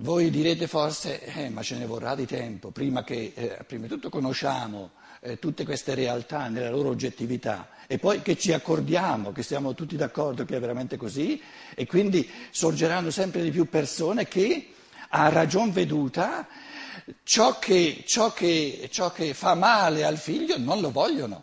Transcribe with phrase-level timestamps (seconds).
[0.00, 3.88] Voi direte forse, eh, ma ce ne vorrà di tempo, prima che, eh, prima di
[3.88, 9.42] tutto conosciamo eh, tutte queste realtà nella loro oggettività e poi che ci accordiamo, che
[9.42, 11.40] siamo tutti d'accordo che è veramente così
[11.74, 14.74] e quindi sorgeranno sempre di più persone che
[15.08, 16.46] a ragion veduta
[17.22, 21.42] ciò che, ciò che, ciò che fa male al figlio non lo vogliono.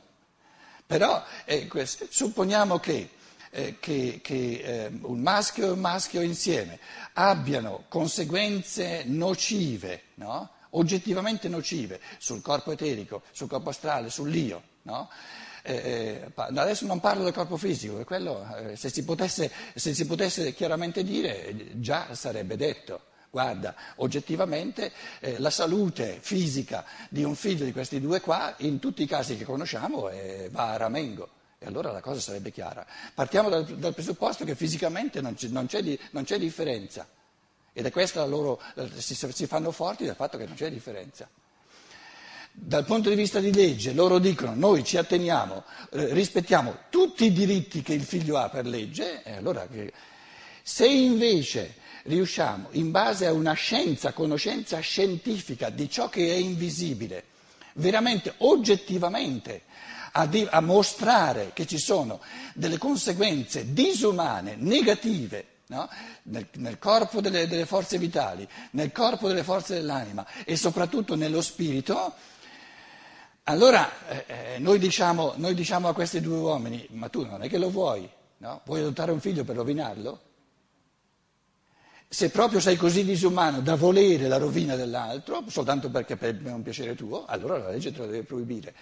[0.85, 1.67] Però eh,
[2.07, 3.09] supponiamo che
[3.53, 6.79] eh, che, che eh, un maschio e un maschio insieme
[7.13, 10.49] abbiano conseguenze nocive, no?
[10.71, 14.71] oggettivamente nocive sul corpo eterico, sul corpo astrale, sull'io.
[14.83, 15.09] No?
[15.61, 20.05] Eh, eh adesso non parlo del corpo fisico, quello, eh, se, si potesse, se si
[20.07, 23.11] potesse chiaramente dire già sarebbe detto.
[23.29, 29.01] Guarda, oggettivamente eh, la salute fisica di un figlio di questi due qua, in tutti
[29.01, 31.29] i casi che conosciamo, eh, va a ramengo.
[31.63, 32.85] E allora la cosa sarebbe chiara.
[33.13, 37.07] Partiamo dal, dal presupposto che fisicamente non, c- non, c'è di, non, c'è differenza.
[37.71, 38.61] Ed è questa la loro.
[38.97, 41.29] Si, si fanno forti del fatto che non c'è differenza.
[42.51, 47.31] Dal punto di vista di legge, loro dicono noi ci atteniamo, eh, rispettiamo tutti i
[47.31, 49.65] diritti che il figlio ha per legge, e allora
[50.61, 57.23] se invece riusciamo, in base a una scienza, conoscenza scientifica di ciò che è invisibile,
[57.75, 59.63] veramente oggettivamente
[60.13, 62.19] a, di, a mostrare che ci sono
[62.53, 65.89] delle conseguenze disumane, negative, no?
[66.23, 71.41] nel, nel, corpo delle, delle forze vitali, nel corpo delle forze dell'anima e soprattutto nello
[71.41, 72.13] spirito,
[73.43, 77.49] allora eh, eh, noi, diciamo, noi, diciamo, a questi due uomini, ma tu non è
[77.49, 78.61] che lo vuoi, no?
[78.65, 80.21] vuoi adottare un figlio per rovinarlo?
[82.07, 86.93] Se proprio sei così disumano da volere la rovina dell'altro, soltanto perché per un piacere
[86.93, 88.75] tuo, allora la legge te lo deve proibire.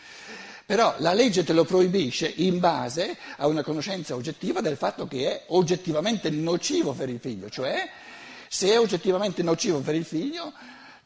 [0.66, 5.30] Però la legge te lo proibisce in base a una conoscenza oggettiva del fatto che
[5.30, 7.90] è oggettivamente nocivo per il figlio, cioè
[8.48, 10.54] se è oggettivamente nocivo per il figlio,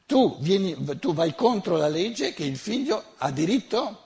[0.06, 4.02] tu, vieni, tu vai contro la legge che il figlio ha diritto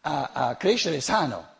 [0.00, 1.52] a, a crescere sano.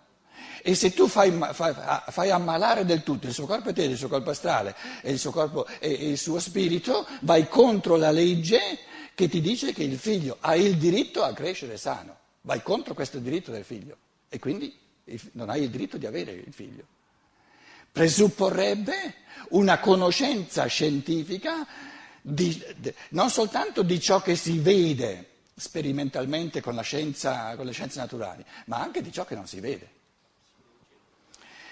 [0.61, 1.75] E se tu fai, fai,
[2.09, 5.31] fai, ammalare del tutto il suo corpo etereo, il suo corpo astrale e il suo,
[5.31, 8.79] corpo, e, e il suo spirito, vai contro la legge
[9.15, 13.19] che ti dice che il figlio ha il diritto a crescere sano vai contro questo
[13.19, 13.97] diritto del figlio
[14.29, 14.77] e quindi
[15.33, 16.87] non hai il diritto di avere il figlio.
[17.93, 19.15] Presupporrebbe
[19.51, 21.67] una conoscenza scientifica
[22.21, 22.63] di,
[23.11, 28.81] non soltanto di ciò che si vede sperimentalmente con, scienza, con le scienze naturali, ma
[28.81, 30.03] anche di ciò che non si vede.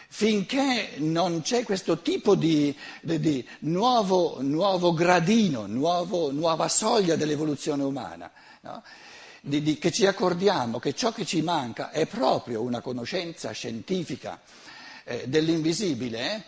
[0.08, 7.82] Finché non c'è questo tipo di, di, di nuovo, nuovo, gradino, nuovo, nuova soglia dell'evoluzione
[7.82, 8.82] umana, no?
[9.44, 14.40] Di, di, che ci accordiamo che ciò che ci manca è proprio una conoscenza scientifica
[15.02, 16.44] eh, dell'invisibile,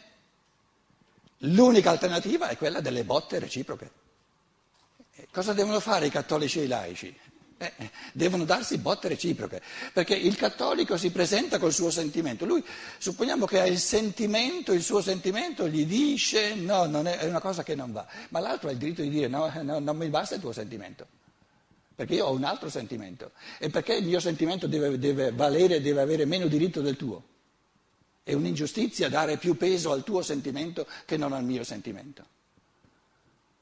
[1.39, 3.91] l'unica alternativa è quella delle botte reciproche.
[5.17, 7.19] Eh, cosa devono fare i cattolici e i laici?
[7.57, 9.61] Eh, eh, devono darsi botte reciproche,
[9.93, 12.65] perché il cattolico si presenta col suo sentimento, lui
[12.99, 17.65] supponiamo che ha il sentimento, il suo sentimento gli dice no, è, è, una cosa
[17.65, 20.37] che non va, ma l'altro ha il diritto di dire no, no non mi basta
[20.37, 21.23] il tuo sentimento
[21.95, 26.01] perché io ho un altro sentimento e perché il mio sentimento deve, deve valere, deve
[26.01, 27.23] avere meno diritto del tuo.
[28.23, 32.33] È un'ingiustizia dare più peso al tuo sentimento che non al mio sentimento.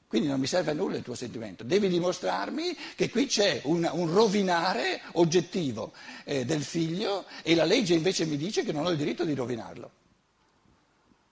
[0.06, 3.88] Quindi non mi serve a nulla il tuo sentimento, devi dimostrarmi che qui c'è un,
[3.90, 5.94] un rovinare oggettivo
[6.24, 9.34] eh, del figlio e la legge invece mi dice che non ho il diritto di
[9.34, 9.90] rovinarlo.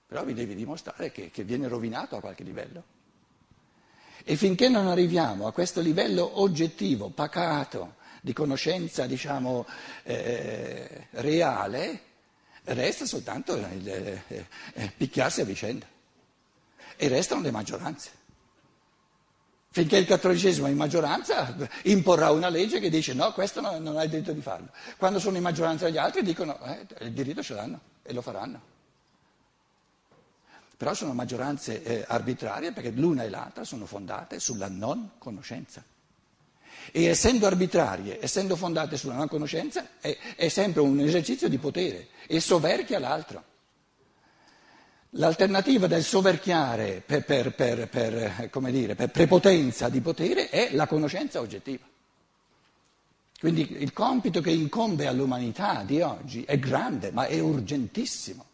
[0.06, 2.82] Però mi devi dimostrare che, che viene rovinato a qualche livello.
[4.30, 9.66] E finché non arriviamo a questo livello oggettivo, pacato, di conoscenza, diciamo,
[10.04, 12.00] eh, reale,
[12.62, 15.84] resta soltanto il, eh, eh, picchiarsi a vicenda.
[16.94, 18.10] E restano le maggioranze.
[19.72, 23.96] Finché il cattolicesimo è in maggioranza, imporrà una legge che dice no, questo no, non
[23.96, 24.68] ha il diritto di farlo.
[24.96, 28.78] Quando sono in maggioranza gli altri dicono eh, il diritto ce l'hanno e lo faranno
[30.80, 35.84] però sono maggioranze eh, arbitrarie perché l'una e l'altra sono fondate sulla non conoscenza.
[36.90, 42.06] E essendo arbitrarie, essendo fondate sulla non conoscenza, è, è sempre un esercizio di potere
[42.26, 43.44] e soverchia l'altro.
[45.10, 51.40] L'alternativa del soverchiare per, per, per, per, dire, per prepotenza di potere è la conoscenza
[51.40, 51.84] oggettiva.
[53.38, 58.46] Quindi il compito che incombe all'umanità di oggi è grande, ma è urgentissimo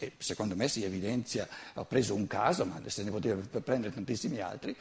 [0.00, 4.38] e secondo me si evidenzia, ho preso un caso, ma se ne poteva prendere tantissimi
[4.38, 4.74] altri,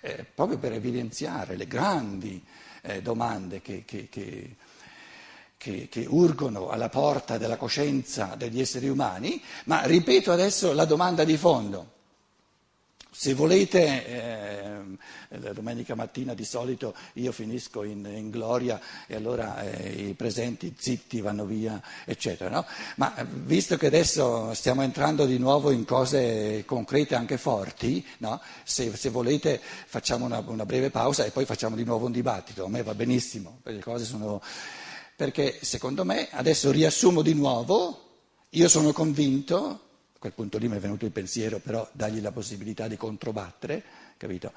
[0.00, 2.44] eh, proprio per evidenziare le grandi
[2.82, 4.56] eh, domande che, che, che,
[5.56, 11.36] che, urgono alla porta della coscienza degli esseri umani, ma ripeto adesso la domanda di
[11.36, 11.92] fondo.
[13.10, 14.63] Se volete, eh,
[15.28, 20.74] la domenica mattina di solito io finisco in, in gloria e allora eh, i presenti
[20.76, 22.50] zitti vanno via, eccetera.
[22.50, 22.66] No?
[22.96, 28.40] Ma eh, visto che adesso stiamo entrando di nuovo in cose concrete, anche forti, no?
[28.62, 32.64] se, se, volete facciamo una, una, breve pausa e poi facciamo di nuovo un dibattito.
[32.64, 34.40] A me va benissimo, le cose sono...
[35.16, 38.00] Perché secondo me, adesso riassumo di nuovo,
[38.50, 39.78] io sono convinto
[40.24, 43.84] quel punto lì mi è venuto il pensiero, però dargli la possibilità di controbattere,
[44.16, 44.52] capito?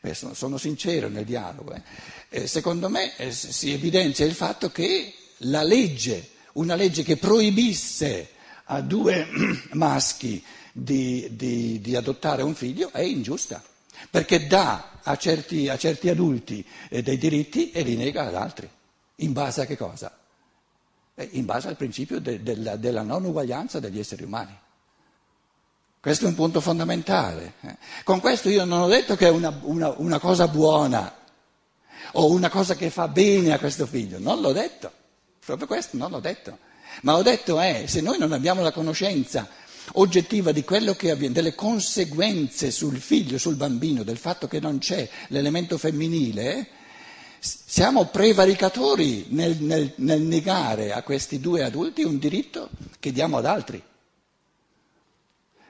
[0.00, 1.72] Beh, sono, sono, sincero nel dialogo.
[1.72, 1.82] Eh.
[2.28, 8.30] Eh, secondo me eh, si evidenzia il fatto che la legge, una legge che proibisse
[8.64, 9.26] a due
[9.72, 10.42] maschi
[10.72, 13.62] di, di, di adottare un figlio è ingiusta,
[14.10, 18.68] perché dà a certi, a certi adulti eh, dei diritti e li nega ad altri.
[19.16, 20.16] In base a che cosa?
[21.14, 24.56] Eh, in base al principio de, de, della, della non uguaglianza degli esseri umani.
[26.00, 27.54] Questo è un punto fondamentale.
[27.62, 27.76] Eh.
[28.04, 31.12] Con questo io non ho detto che è una, una, una cosa buona
[32.12, 34.90] o una cosa che fa bene a questo figlio, non l'ho detto,
[35.44, 36.58] proprio questo non l'ho detto.
[37.02, 39.48] Ma ho detto è, se noi non abbiamo la conoscenza
[39.94, 44.78] oggettiva di quello che avviene, delle conseguenze sul figlio, sul bambino, del fatto che non
[44.78, 46.68] c'è l'elemento femminile,
[47.40, 52.68] siamo prevaricatori nel, nel, nel negare a questi due adulti un diritto
[52.98, 53.82] che diamo ad altri.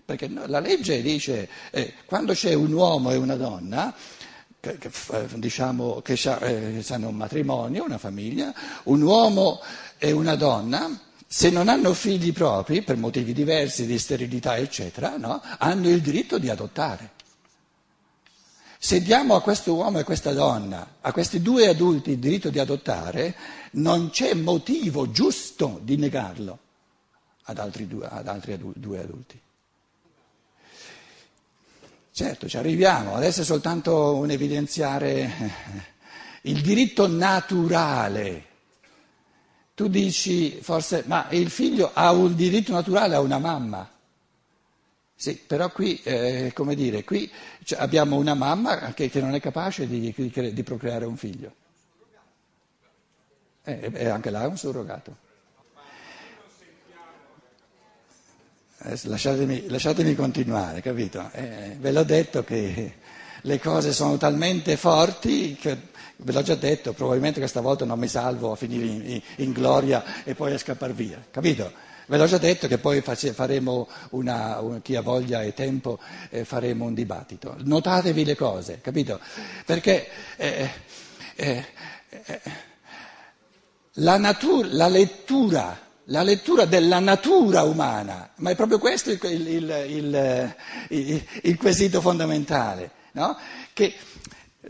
[0.08, 3.94] Perché la legge dice eh, quando c'è un uomo e una donna,
[4.58, 9.60] che, che, eh, diciamo, che eh, hanno un matrimonio, una famiglia, un uomo
[9.98, 15.42] e una donna, se non hanno figli propri, per motivi diversi di sterilità, eccetera, no,
[15.58, 17.10] hanno il diritto di adottare.
[18.78, 22.48] Se diamo a questo uomo e a questa donna, a questi due adulti il diritto
[22.48, 23.36] di adottare,
[23.72, 26.58] non c'è motivo giusto di negarlo
[27.42, 29.38] ad altri due, ad altri due adulti.
[32.18, 35.30] Certo, ci arriviamo, adesso è soltanto un evidenziare eh,
[36.50, 38.44] il diritto naturale.
[39.76, 43.88] Tu dici forse, ma il figlio ha un diritto naturale a una mamma.
[45.14, 47.30] Sì, però qui, eh, come dire, qui
[47.76, 51.54] abbiamo una mamma che, che non è capace di, di, di procreare un figlio.
[53.62, 55.27] Eh, e anche là è un surrogato.
[59.02, 61.30] Lasciatemi, lasciatemi, continuare, capito?
[61.32, 62.94] Eh, ve l'ho detto che
[63.42, 65.76] le cose sono talmente forti che,
[66.16, 70.24] ve l'ho già detto, probabilmente questa volta non mi salvo a finire in, in, gloria
[70.24, 71.70] e poi a scappare via, capito?
[72.06, 75.98] Ve l'ho già detto che poi faremo, una, un, chi ha voglia e tempo,
[76.30, 77.56] eh, faremo un dibattito.
[77.58, 79.20] Notatevi le cose, capito?
[79.66, 80.70] Perché eh,
[81.34, 81.64] eh,
[82.24, 82.40] eh
[83.92, 85.78] la, natura, la lettura
[86.10, 90.44] la lettura della natura umana, ma è proprio questo il, il,
[90.88, 93.36] il, il quesito fondamentale, no?
[93.72, 93.94] che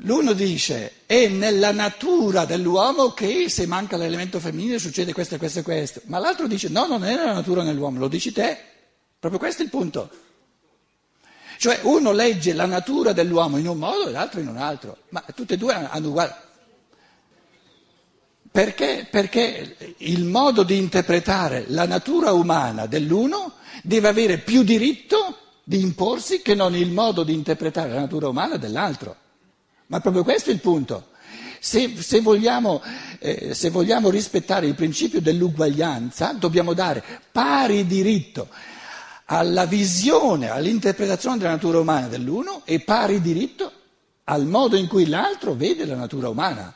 [0.03, 5.61] l'uno dice è nella natura dell'uomo che se manca l'elemento femminile succede questo e questo
[5.61, 8.57] e questo, ma l'altro dice no, non è nella natura dell'uomo, lo dici te,
[9.19, 10.11] proprio questo è il punto.
[11.59, 15.25] Cioè uno legge la natura dell'uomo in un modo e l'altro in un altro, ma
[15.35, 16.47] tutte e due hanno uguale
[18.59, 19.07] perché?
[19.09, 23.53] Perché il modo di interpretare la natura umana dell'uno
[23.85, 28.57] deve avere più diritto di imporsi che non il modo di interpretare la natura umana
[28.57, 29.15] dell'altro.
[29.87, 31.11] Ma proprio questo è il punto.
[31.61, 32.83] Se, se, vogliamo,
[33.21, 38.49] eh, se vogliamo rispettare il principio dell'uguaglianza, dobbiamo dare pari diritto
[39.27, 43.71] alla visione, all'interpretazione della natura umana dell'uno e pari diritto
[44.25, 46.75] al modo in cui l'altro vede la natura umana.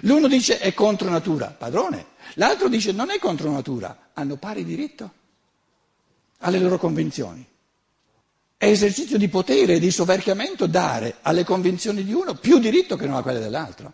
[0.00, 5.12] L'uno dice è contro natura, padrone, l'altro dice non è contro natura, hanno pari diritto
[6.38, 7.46] alle loro convinzioni.
[8.56, 13.06] È esercizio di potere e di soverchiamento dare alle convinzioni di uno più diritto che
[13.06, 13.92] non a quelle dell'altro.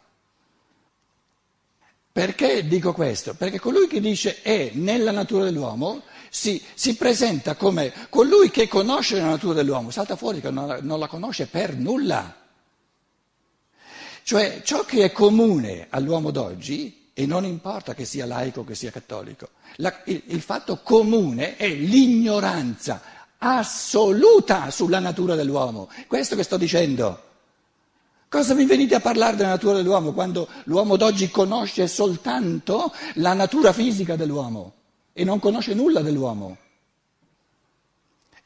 [2.10, 3.34] Perché dico questo?
[3.34, 9.18] Perché colui che dice è nella natura dell'uomo si, si presenta come colui che conosce
[9.18, 12.45] la natura dell'uomo, salta fuori che non la, non la conosce per nulla.
[14.26, 18.74] Cioè ciò che è comune all'uomo d'oggi, e non importa che sia laico o che
[18.74, 23.00] sia cattolico, la, il, il fatto comune è l'ignoranza
[23.38, 25.88] assoluta sulla natura dell'uomo.
[26.08, 27.22] Questo che sto dicendo.
[28.28, 33.72] Cosa mi venite a parlare della natura dell'uomo quando l'uomo d'oggi conosce soltanto la natura
[33.72, 34.72] fisica dell'uomo
[35.12, 36.56] e non conosce nulla dell'uomo?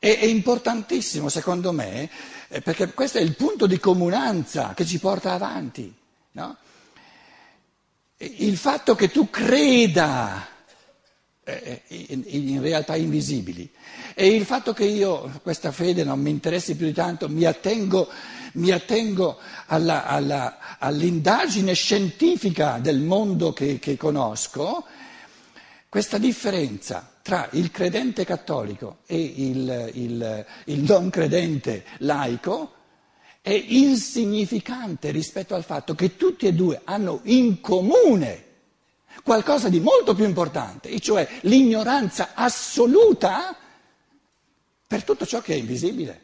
[0.00, 2.08] È, è importantissimo, secondo me,
[2.48, 5.94] eh, perché questo è il punto di comunanza che ci porta avanti.
[6.32, 6.56] No?
[8.16, 10.48] Il fatto che tu creda
[11.44, 13.70] eh, in, in realtà invisibili.
[14.14, 18.08] E il fatto che io questa fede non mi interessi più di tanto, mi attengo,
[18.54, 24.86] mi attengo alla, alla, all'indagine scientifica del mondo che, che conosco,
[25.90, 32.72] questa differenza tra il credente cattolico e il, il, il non credente laico
[33.40, 38.46] è insignificante rispetto al fatto che tutti e due hanno in comune
[39.22, 43.56] qualcosa di molto più importante, e cioè l'ignoranza assoluta
[44.88, 46.20] per tutto ciò che è invisibile.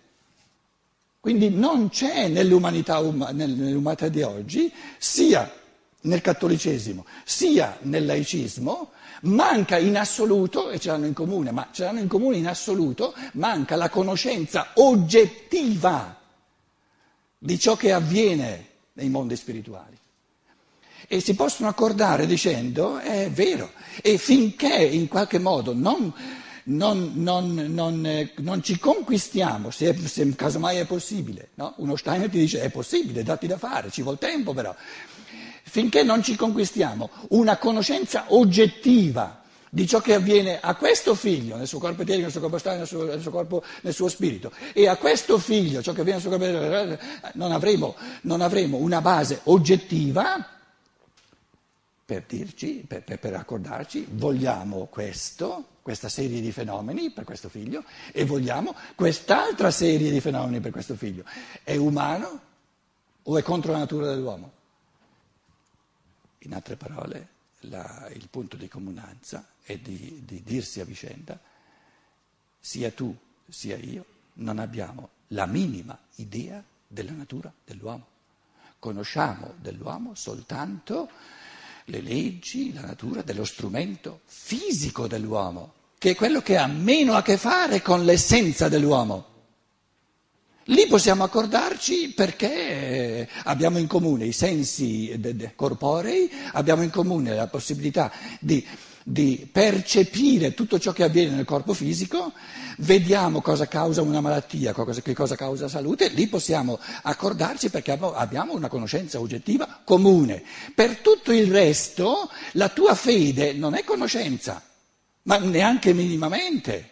[1.21, 5.49] Quindi non c'è nell'umanità, nell'umanità di oggi, sia
[6.07, 8.91] nel cattolicesimo sia nel laicismo,
[9.23, 13.15] manca in assoluto, e ce l'hanno in comune, ma ce l'hanno in comune in assoluto,
[13.33, 16.19] manca la conoscenza oggettiva
[17.39, 19.97] di ciò che avviene nei mondi spirituali
[21.09, 26.13] e si possono accordare dicendo è vero e finché in qualche modo non,
[26.65, 31.75] non, non, non ci conquistiamo, se, se, casomai è possibile, no?
[31.77, 34.75] uno Steiner ti dice è possibile, datti da fare, ci vuole tempo però,
[35.69, 41.67] finché non ci conquistiamo una conoscenza oggettiva di ciò che avviene a questo figlio nel
[41.67, 44.87] suo corpo eterico, nel suo corpo astale, nel nel suo corpo, nel suo spirito e
[44.89, 47.03] a questo figlio ciò che avviene nel suo corpo eterico,
[47.35, 50.51] non avremo, non avremo una base oggettiva
[52.07, 57.83] per dirci, per, per, per accordarci, vogliamo questo, questa serie di fenomeni per questo figlio
[58.13, 61.25] e vogliamo quest'altra serie di fenomeni per questo figlio.
[61.65, 62.41] È umano
[63.25, 64.56] o è contro la natura dell'uomo?
[66.47, 67.29] In altre parole,
[67.62, 71.37] la, il punto di comunanza è di, di dirsi a vicenda,
[72.61, 73.15] sia tu
[73.49, 78.07] sia io non abbiamo la minima idea della natura dell'uomo.
[78.79, 81.11] Conosciamo dell'uomo soltanto
[81.87, 87.23] le leggi, la natura dello strumento fisico dell'uomo, che è quello che ha meno a
[87.23, 89.35] che fare con l'essenza dell'uomo.
[90.69, 95.19] Lì possiamo accordarci perché abbiamo in comune i sensi
[95.55, 98.65] corporei, abbiamo in comune la possibilità di
[99.09, 102.33] di percepire tutto ciò che avviene nel corpo fisico,
[102.79, 108.67] vediamo cosa causa una malattia, che cosa causa salute, lì possiamo accordarci perché abbiamo una
[108.67, 110.43] conoscenza oggettiva comune.
[110.75, 114.61] Per tutto il resto la tua fede non è conoscenza,
[115.23, 116.91] ma neanche minimamente.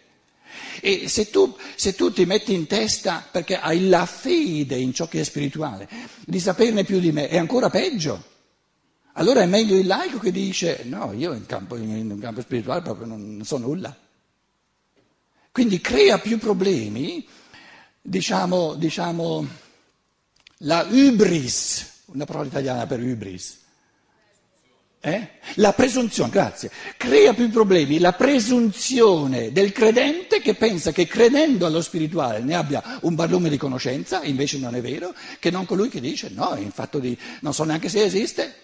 [0.87, 5.07] E se tu, se tu, ti metti in testa, perché hai la fede in ciò
[5.07, 5.89] che è spirituale,
[6.23, 8.23] di saperne più di me, è ancora peggio.
[9.13, 13.07] Allora è meglio il laico che dice no, io in campo, in campo spirituale proprio
[13.07, 13.97] non so nulla.
[15.51, 17.27] Quindi crea più problemi,
[17.99, 19.47] diciamo, diciamo
[20.57, 23.63] la hybris, una parola italiana per hybris.
[25.05, 25.27] Eh?
[25.57, 31.83] La presunzione, grazie, crea più problemi la presunzione del credente che pensa che credendo allo
[31.83, 35.99] spirituale ne abbia un barlume di conoscenza, invece non è vero, che non colui che
[35.99, 38.55] dice no, in fatto di non so neanche se esiste,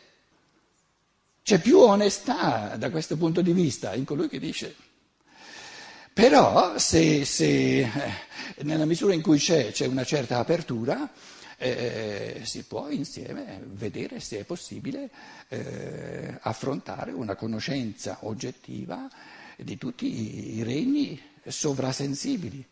[1.43, 4.75] c'è più onestà da questo punto di vista in colui che dice.
[6.12, 7.89] Però se, se eh,
[8.63, 11.07] nella misura in cui c'è, c'è una certa apertura,
[11.62, 15.10] eh, si può insieme vedere se è possibile
[15.48, 19.08] eh, affrontare una conoscenza oggettiva
[19.58, 22.65] di tutti i regni sovrasensibili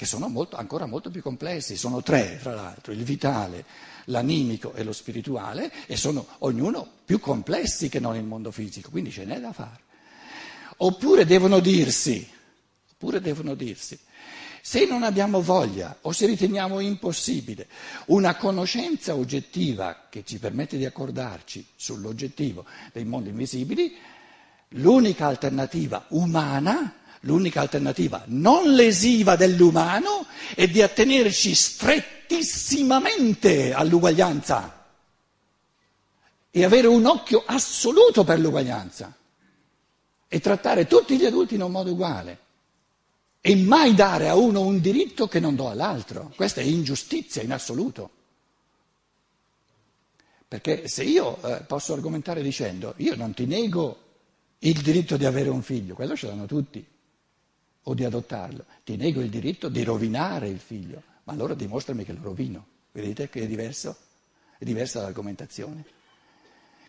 [0.00, 3.66] che sono molto, ancora molto più complessi, sono tre fra l'altro, il vitale,
[4.06, 9.10] l'animico e lo spirituale, e sono ognuno più complessi che non il mondo fisico, quindi
[9.10, 9.82] ce n'è da fare.
[10.78, 12.26] Oppure devono dirsi,
[12.92, 13.98] oppure devono dirsi,
[14.62, 17.66] se non abbiamo voglia o se riteniamo impossibile
[18.06, 23.96] una conoscenza oggettiva che ci permette di accordarci sull'oggettivo dei mondi invisibili,
[24.70, 30.24] l'unica alternativa umana L'unica alternativa non lesiva dell'umano
[30.54, 34.86] è di attenerci strettissimamente all'uguaglianza
[36.50, 39.14] e avere un occhio assoluto per l'uguaglianza
[40.28, 42.38] e trattare tutti gli adulti in un modo uguale
[43.40, 46.32] e mai dare a uno un diritto che non do all'altro.
[46.36, 48.10] Questa è ingiustizia in assoluto.
[50.46, 54.08] Perché se io eh, posso argomentare dicendo io non ti nego
[54.58, 56.84] il diritto di avere un figlio, quello ce l'hanno tutti
[57.84, 62.12] o di adottarlo, ti nego il diritto di rovinare il figlio, ma allora dimostrami che
[62.12, 62.66] lo rovino.
[62.92, 63.96] Vedete che è diverso?
[64.58, 65.84] È diversa l'argomentazione.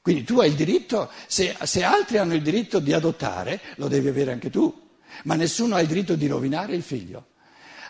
[0.02, 4.08] Quindi tu hai il diritto, se, se altri hanno il diritto di adottare, lo devi
[4.08, 4.90] avere anche tu,
[5.24, 7.26] ma nessuno ha il diritto di rovinare il figlio.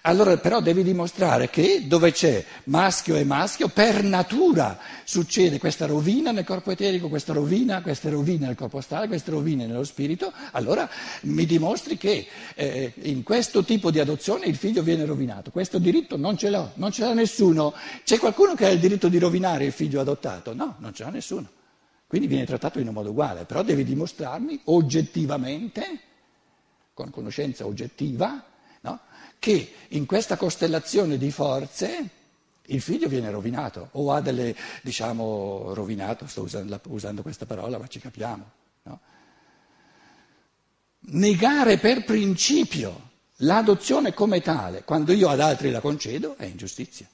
[0.03, 6.31] Allora però devi dimostrare che dove c'è maschio e maschio, per natura succede questa rovina
[6.31, 10.89] nel corpo eterico, questa rovina, queste rovine nel corpo astrale, queste rovine nello spirito, allora
[11.21, 12.25] mi dimostri che
[12.55, 15.51] eh, in questo tipo di adozione il figlio viene rovinato.
[15.51, 17.71] Questo diritto non ce l'ho, non ce l'ha nessuno.
[18.03, 20.55] C'è qualcuno che ha il diritto di rovinare il figlio adottato?
[20.55, 21.47] No, non ce l'ha nessuno.
[22.07, 25.99] Quindi viene trattato in un modo uguale, però devi dimostrarmi oggettivamente,
[26.93, 28.43] con conoscenza oggettiva,
[28.81, 28.99] no?
[29.39, 32.09] che in questa costellazione di forze
[32.65, 37.87] il figlio viene rovinato o ha delle, diciamo, rovinato, sto usando, usando questa parola, ma
[37.87, 38.51] ci capiamo.
[38.83, 38.99] No?
[40.99, 47.07] Negare per principio l'adozione come tale, quando io ad altri la concedo, è ingiustizia.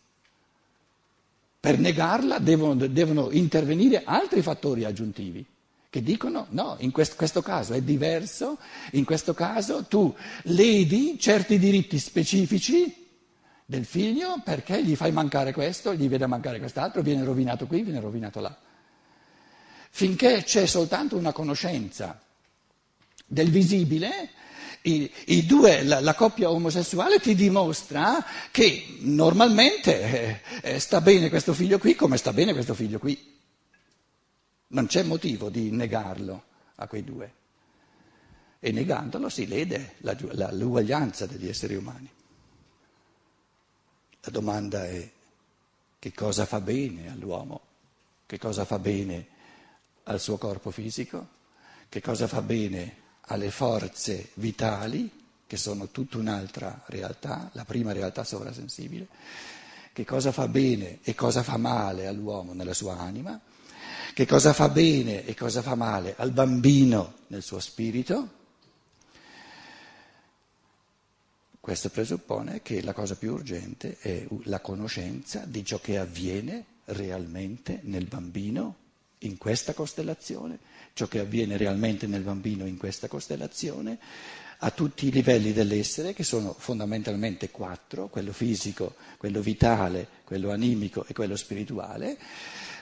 [1.60, 5.46] Per negarla devono, devono intervenire altri fattori aggiuntivi
[5.98, 8.60] che dicono no, in questo, caso è diverso,
[8.92, 10.13] in questo caso tu
[10.44, 13.08] ledi certi diritti specifici
[13.66, 18.00] del figlio perché gli fai mancare questo, gli vede mancare quest'altro, viene rovinato qui, viene
[18.00, 18.56] rovinato là.
[19.89, 22.22] Finché c'è soltanto una conoscenza
[23.25, 24.30] del visibile,
[24.84, 31.30] i, i due, la, la, coppia omosessuale ti dimostra che normalmente eh, eh, sta bene
[31.30, 33.37] questo figlio qui come sta bene questo figlio qui.
[34.69, 36.43] Non c'è motivo di negarlo
[36.75, 37.33] a quei due.
[38.59, 42.09] E negandolo si lede la, la, l'uguaglianza degli esseri umani.
[44.21, 45.09] La domanda è
[46.00, 47.62] che cosa fa bene all'uomo,
[48.25, 49.27] che cosa fa bene
[50.03, 51.36] al suo corpo fisico,
[51.88, 55.09] che cosa fa bene alle forze vitali,
[55.47, 59.07] che sono tutta un'altra realtà, la prima realtà sovrasensibile,
[59.93, 63.39] che cosa fa bene e cosa fa male all'uomo nella sua anima
[64.17, 68.29] che cosa fa bene e cosa fa male al bambino nel suo spirito,
[71.59, 77.81] questo presuppone che la cosa più urgente è la conoscenza di ciò che avviene realmente
[77.83, 78.75] nel bambino
[79.19, 80.57] in questa costellazione,
[80.93, 84.00] ciò che avviene realmente nel bambino in questa costellazione,
[84.62, 91.05] a tutti i livelli dell'essere, che sono fondamentalmente quattro, quello fisico, quello vitale, quello animico
[91.05, 92.17] e quello spirituale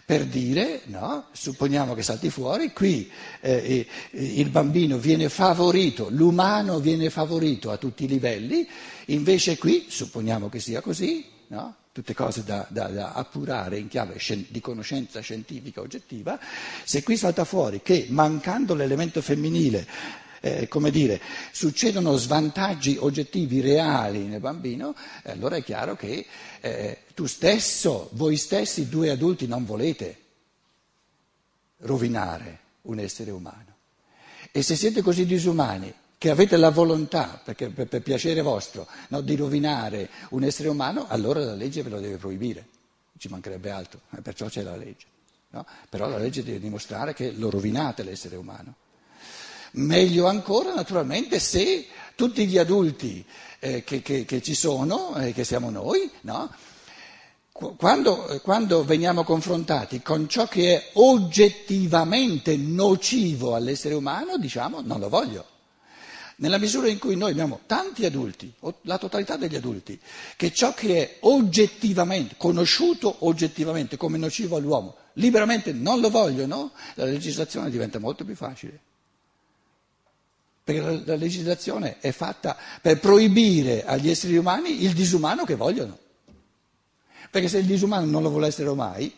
[0.05, 3.09] per dire, no, supponiamo che salti fuori, qui
[3.41, 8.67] eh, il bambino viene favorito, l'umano viene favorito a tutti i livelli,
[9.07, 14.19] invece qui, supponiamo che sia così, no, tutte cose da, da, da appurare in chiave
[14.49, 16.37] di conoscenza scientifica oggettiva,
[16.83, 19.87] se qui salta fuori che mancando l'elemento femminile
[20.45, 21.19] eh, come dire,
[21.51, 26.23] succedono svantaggi oggettivi reali nel bambino, eh, allora è chiaro che
[26.61, 30.17] eh, tu stesso, voi stessi, due adulti, non volete
[31.77, 33.73] rovinare un essere umano.
[34.51, 39.21] E se siete così disumani che avete la volontà, perché, per, per, piacere vostro, no,
[39.21, 42.67] di rovinare un essere umano, allora la legge ve lo deve proibire,
[43.17, 45.07] ci mancherebbe altro, eh, perciò c'è la legge.
[45.49, 45.65] No?
[45.89, 48.75] Però la legge deve dimostrare che lo rovinate l'essere umano.
[49.77, 53.25] Meglio ancora, naturalmente, se tutti gli adulti
[53.59, 56.49] eh, che, che, che, ci sono, eh, che siamo noi, no?
[57.77, 65.09] quando, quando veniamo confrontati con ciò che è oggettivamente nocivo all'essere umano, diciamo non lo
[65.09, 65.45] voglio.
[66.37, 69.97] Nella misura in cui noi abbiamo tanti adulti, la totalità degli adulti,
[70.35, 77.05] che ciò che è oggettivamente, conosciuto oggettivamente come nocivo all'uomo, liberamente non lo vogliono, la
[77.05, 78.84] legislazione diventa molto più facile
[80.65, 85.95] perché la, la legislazione è fatta per proibire agli esseri umani il disumano che vogliono.
[87.29, 89.15] Perché se il disumano non lo volessero mai,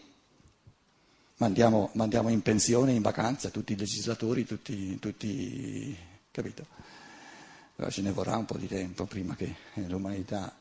[1.37, 5.97] mandiamo, mandiamo in pensione, in vacanza tutti i legislatori, tutti, tutti
[6.31, 6.65] capito?
[7.89, 10.53] Ce ne vorrà un po' di tempo prima che l'umanità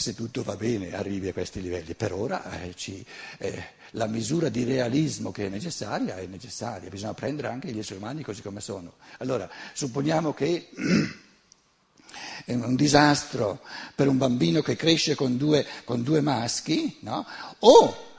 [0.00, 1.94] se tutto va bene arrivi a questi livelli.
[1.94, 3.04] Per ora eh, ci,
[3.38, 7.98] eh, la misura di realismo che è necessaria è necessaria, bisogna prendere anche gli esseri
[7.98, 8.94] umani così come sono.
[9.18, 10.68] Allora, supponiamo che
[12.44, 13.60] è un disastro
[13.94, 17.26] per un bambino che cresce con due, con due maschi, no?
[17.60, 18.14] o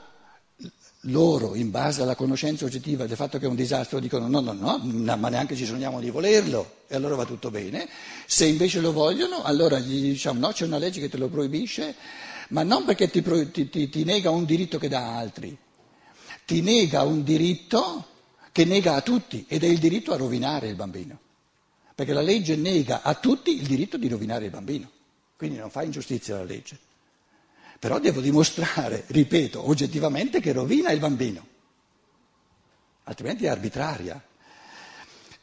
[1.10, 4.52] loro, in base alla conoscenza oggettiva del fatto che è un disastro, dicono no, no,
[4.52, 7.88] no, ma neanche ci sogniamo di volerlo, e allora va tutto bene.
[8.26, 11.94] Se invece lo vogliono, allora gli diciamo no, c'è una legge che te lo proibisce,
[12.50, 15.56] ma non perché ti, ti, ti, ti nega un diritto che dà a altri,
[16.44, 18.06] ti nega un diritto
[18.52, 21.18] che nega a tutti, ed è il diritto a rovinare il bambino.
[21.94, 24.90] Perché la legge nega a tutti il diritto di rovinare il bambino.
[25.36, 26.78] Quindi non fa ingiustizia la legge.
[27.78, 31.46] Però devo dimostrare, ripeto, oggettivamente che rovina il bambino,
[33.04, 34.20] altrimenti è arbitraria.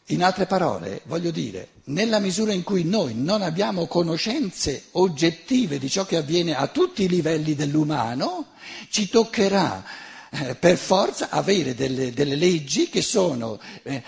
[0.10, 5.89] In altre parole, voglio dire, nella misura in cui noi non abbiamo conoscenze oggettive di
[5.89, 8.50] ciò che avviene a tutti i livelli dell'umano,
[8.89, 9.84] ci toccherà
[10.30, 14.04] eh, per forza avere delle, delle, leggi che sono eh,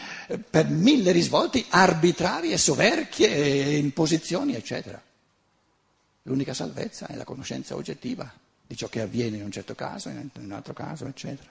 [0.50, 5.02] per mille risvolti arbitrarie, soverchie, eh, imposizioni, eccetera.
[6.28, 8.30] L'unica salvezza è la conoscenza oggettiva
[8.68, 11.50] di ciò che avviene in un certo caso, in un altro caso, eccetera.